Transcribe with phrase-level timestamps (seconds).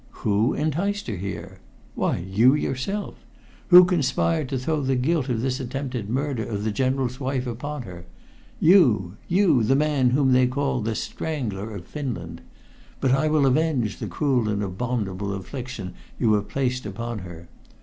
[0.25, 1.59] "Who enticed her here?
[1.93, 3.23] Why you, yourself.
[3.67, 7.83] Who conspired to throw the guilt of this attempted murder of the general's wife upon
[7.83, 8.05] her?
[8.59, 12.41] You you, the man whom they call 'The Strangler of Finland'!
[12.99, 17.47] But I will avenge the cruel and abominable affliction you have placed upon her.